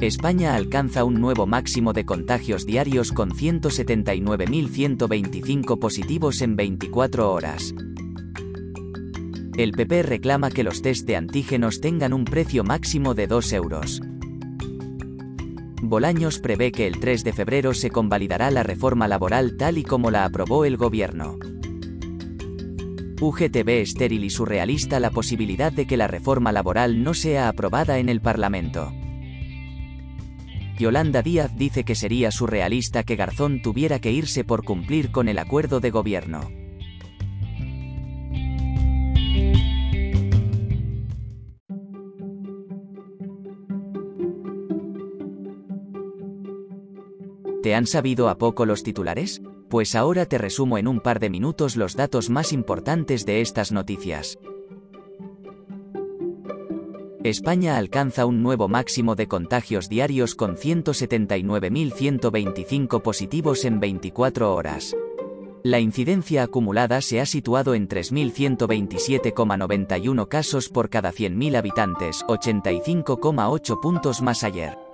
España 0.00 0.54
alcanza 0.54 1.02
un 1.02 1.20
nuevo 1.20 1.48
máximo 1.48 1.92
de 1.92 2.04
contagios 2.04 2.64
diarios 2.64 3.10
con 3.10 3.32
179.125 3.32 5.80
positivos 5.80 6.40
en 6.40 6.54
24 6.54 7.32
horas. 7.32 7.74
El 9.56 9.72
PP 9.72 10.04
reclama 10.04 10.50
que 10.50 10.62
los 10.62 10.82
test 10.82 11.04
de 11.04 11.16
antígenos 11.16 11.80
tengan 11.80 12.12
un 12.12 12.24
precio 12.24 12.62
máximo 12.62 13.14
de 13.14 13.26
2 13.26 13.52
euros. 13.54 14.00
Bolaños 15.82 16.38
prevé 16.38 16.70
que 16.70 16.86
el 16.86 17.00
3 17.00 17.24
de 17.24 17.32
febrero 17.32 17.74
se 17.74 17.90
convalidará 17.90 18.52
la 18.52 18.62
reforma 18.62 19.08
laboral 19.08 19.56
tal 19.56 19.78
y 19.78 19.82
como 19.82 20.12
la 20.12 20.24
aprobó 20.24 20.64
el 20.64 20.76
gobierno. 20.76 21.40
UGT 23.20 23.56
estéril 23.66 24.22
y 24.22 24.30
surrealista 24.30 25.00
la 25.00 25.10
posibilidad 25.10 25.72
de 25.72 25.88
que 25.88 25.96
la 25.96 26.06
reforma 26.06 26.52
laboral 26.52 27.02
no 27.02 27.14
sea 27.14 27.48
aprobada 27.48 27.98
en 27.98 28.08
el 28.08 28.20
Parlamento. 28.20 28.92
Yolanda 30.78 31.22
Díaz 31.22 31.50
dice 31.56 31.84
que 31.84 31.96
sería 31.96 32.30
surrealista 32.30 33.02
que 33.02 33.16
Garzón 33.16 33.62
tuviera 33.62 33.98
que 33.98 34.12
irse 34.12 34.44
por 34.44 34.64
cumplir 34.64 35.10
con 35.10 35.28
el 35.28 35.38
acuerdo 35.38 35.80
de 35.80 35.90
gobierno. 35.90 36.50
¿Te 47.62 47.74
han 47.74 47.86
sabido 47.86 48.28
a 48.28 48.38
poco 48.38 48.64
los 48.64 48.84
titulares? 48.84 49.42
Pues 49.68 49.96
ahora 49.96 50.26
te 50.26 50.38
resumo 50.38 50.78
en 50.78 50.86
un 50.86 51.00
par 51.00 51.18
de 51.18 51.28
minutos 51.28 51.76
los 51.76 51.96
datos 51.96 52.30
más 52.30 52.52
importantes 52.52 53.26
de 53.26 53.40
estas 53.40 53.72
noticias. 53.72 54.38
España 57.24 57.76
alcanza 57.76 58.26
un 58.26 58.44
nuevo 58.44 58.68
máximo 58.68 59.16
de 59.16 59.26
contagios 59.26 59.88
diarios 59.88 60.36
con 60.36 60.56
179.125 60.56 63.02
positivos 63.02 63.64
en 63.64 63.80
24 63.80 64.54
horas. 64.54 64.94
La 65.64 65.80
incidencia 65.80 66.44
acumulada 66.44 67.00
se 67.00 67.20
ha 67.20 67.26
situado 67.26 67.74
en 67.74 67.88
3.127,91 67.88 70.28
casos 70.28 70.68
por 70.68 70.88
cada 70.88 71.12
100.000 71.12 71.56
habitantes, 71.56 72.24
85,8 72.28 73.80
puntos 73.80 74.22
más 74.22 74.44
ayer. 74.44 74.87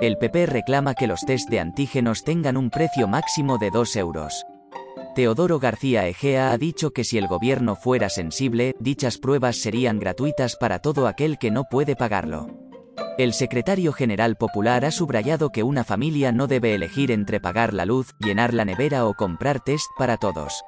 El 0.00 0.18
PP 0.18 0.46
reclama 0.46 0.94
que 0.94 1.06
los 1.06 1.20
test 1.20 1.48
de 1.48 1.60
antígenos 1.60 2.24
tengan 2.24 2.56
un 2.56 2.70
precio 2.70 3.06
máximo 3.06 3.58
de 3.58 3.70
2 3.70 3.94
euros. 3.96 4.44
Teodoro 5.14 5.60
García 5.60 6.08
Egea 6.08 6.50
ha 6.50 6.58
dicho 6.58 6.90
que 6.90 7.04
si 7.04 7.18
el 7.18 7.28
gobierno 7.28 7.76
fuera 7.76 8.08
sensible, 8.10 8.74
dichas 8.80 9.16
pruebas 9.16 9.54
serían 9.56 10.00
gratuitas 10.00 10.56
para 10.56 10.80
todo 10.80 11.06
aquel 11.06 11.38
que 11.38 11.52
no 11.52 11.64
puede 11.70 11.94
pagarlo. 11.96 12.65
El 13.18 13.32
secretario 13.32 13.94
general 13.94 14.36
popular 14.36 14.84
ha 14.84 14.90
subrayado 14.90 15.48
que 15.50 15.62
una 15.62 15.84
familia 15.84 16.32
no 16.32 16.46
debe 16.46 16.74
elegir 16.74 17.10
entre 17.10 17.40
pagar 17.40 17.72
la 17.72 17.86
luz, 17.86 18.14
llenar 18.18 18.52
la 18.52 18.66
nevera 18.66 19.06
o 19.06 19.14
comprar 19.14 19.60
test 19.60 19.86
para 19.96 20.18
todos. 20.18 20.62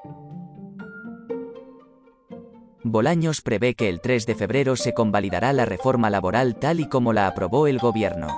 Bolaños 2.83 3.43
prevé 3.43 3.75
que 3.75 3.91
el 3.91 4.01
3 4.01 4.25
de 4.25 4.35
febrero 4.35 4.77
se 4.77 4.95
convalidará 4.95 5.53
la 5.53 5.67
reforma 5.67 6.09
laboral 6.09 6.59
tal 6.59 6.81
y 6.81 6.89
como 6.89 7.13
la 7.13 7.27
aprobó 7.27 7.67
el 7.67 7.79
gobierno. 7.79 8.29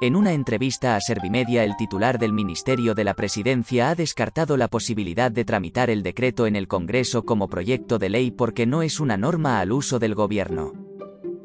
En 0.00 0.16
una 0.16 0.32
entrevista 0.32 0.96
a 0.96 1.00
Servimedia 1.00 1.62
el 1.62 1.76
titular 1.76 2.18
del 2.18 2.32
Ministerio 2.32 2.94
de 2.94 3.04
la 3.04 3.14
Presidencia 3.14 3.90
ha 3.90 3.94
descartado 3.94 4.56
la 4.56 4.66
posibilidad 4.66 5.30
de 5.30 5.44
tramitar 5.44 5.90
el 5.90 6.02
decreto 6.02 6.48
en 6.48 6.56
el 6.56 6.66
Congreso 6.66 7.24
como 7.24 7.48
proyecto 7.48 8.00
de 8.00 8.08
ley 8.08 8.32
porque 8.32 8.66
no 8.66 8.82
es 8.82 8.98
una 8.98 9.16
norma 9.16 9.60
al 9.60 9.70
uso 9.70 10.00
del 10.00 10.16
gobierno. 10.16 10.87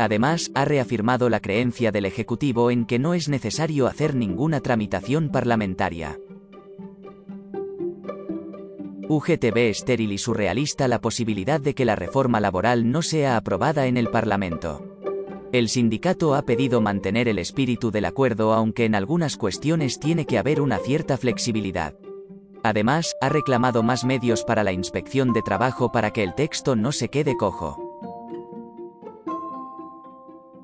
Además, 0.03 0.51
ha 0.53 0.65
reafirmado 0.65 1.29
la 1.29 1.39
creencia 1.39 1.93
del 1.93 2.03
Ejecutivo 2.03 2.69
en 2.71 2.83
que 2.83 2.99
no 2.99 3.13
es 3.13 3.29
necesario 3.29 3.87
hacer 3.87 4.15
ninguna 4.15 4.59
tramitación 4.59 5.29
parlamentaria. 5.29 6.19
UGT 9.07 9.45
estéril 9.55 10.11
y 10.11 10.17
surrealista 10.17 10.89
la 10.89 10.99
posibilidad 10.99 11.61
de 11.61 11.73
que 11.73 11.85
la 11.85 11.95
reforma 11.95 12.41
laboral 12.41 12.91
no 12.91 13.01
sea 13.01 13.37
aprobada 13.37 13.87
en 13.87 13.95
el 13.95 14.09
Parlamento. 14.09 14.85
El 15.53 15.69
sindicato 15.69 16.35
ha 16.35 16.41
pedido 16.41 16.81
mantener 16.81 17.29
el 17.29 17.39
espíritu 17.39 17.89
del 17.89 18.03
acuerdo 18.03 18.51
aunque 18.51 18.83
en 18.83 18.95
algunas 18.95 19.37
cuestiones 19.37 20.01
tiene 20.01 20.25
que 20.25 20.37
haber 20.37 20.59
una 20.59 20.79
cierta 20.79 21.15
flexibilidad. 21.15 21.95
Además, 22.61 23.15
ha 23.21 23.29
reclamado 23.29 23.83
más 23.83 24.03
medios 24.03 24.43
para 24.43 24.65
la 24.65 24.73
inspección 24.73 25.31
de 25.31 25.43
trabajo 25.43 25.93
para 25.93 26.11
que 26.11 26.23
el 26.23 26.35
texto 26.35 26.75
no 26.75 26.91
se 26.91 27.07
quede 27.07 27.37
cojo. 27.37 27.92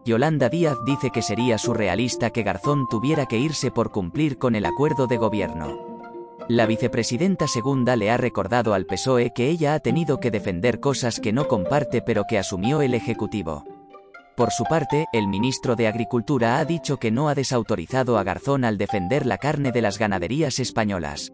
Yolanda 0.06 0.50
Díaz 0.50 0.78
dice 0.86 1.12
que 1.12 1.22
sería 1.22 1.58
surrealista 1.58 2.30
que 2.30 2.44
Garzón 2.44 2.88
tuviera 2.90 3.26
que 3.26 3.38
irse 3.38 3.72
por 3.72 3.92
cumplir 3.92 4.38
con 4.38 4.56
el 4.56 4.66
acuerdo 4.66 5.08
de 5.08 5.18
gobierno. 5.18 5.90
La 6.48 6.66
vicepresidenta 6.66 7.48
segunda 7.48 7.96
le 7.96 8.10
ha 8.10 8.18
recordado 8.18 8.74
al 8.74 8.86
PSOE 8.86 9.32
que 9.36 9.50
ella 9.50 9.76
ha 9.76 9.80
tenido 9.80 10.20
que 10.20 10.32
defender 10.32 10.80
cosas 10.80 11.20
que 11.20 11.32
no 11.32 11.48
comparte 11.48 12.02
pero 12.02 12.24
que 12.28 12.40
asumió 12.40 12.82
el 12.82 12.96
Ejecutivo. 12.96 13.66
Por 14.36 14.52
su 14.52 14.64
parte, 14.64 15.06
el 15.12 15.28
ministro 15.28 15.76
de 15.76 15.88
Agricultura 15.88 16.60
ha 16.60 16.66
dicho 16.66 16.98
que 16.98 17.12
no 17.12 17.30
ha 17.30 17.36
desautorizado 17.36 18.18
a 18.18 18.24
Garzón 18.24 18.64
al 18.64 18.78
defender 18.78 19.26
la 19.26 19.38
carne 19.38 19.72
de 19.72 19.82
las 19.82 20.00
ganaderías 20.00 20.60
españolas. 20.60 21.34